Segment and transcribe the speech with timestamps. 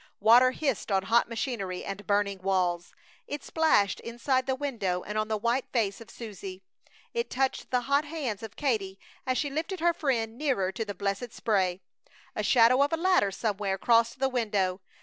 [0.19, 2.95] Water hissed on hot machinery and burning walls.
[3.27, 6.63] It splashed inside the window and on the white face of Susie.
[7.13, 10.95] It touched the hot hands of Katie as she lifted her friend nearer to the
[10.95, 11.81] blessed spray.
[12.35, 14.81] A shadow of a ladder somewhere crossed the window.